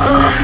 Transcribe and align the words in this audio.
Oh. 0.00 0.38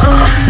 Oh. 0.00 0.47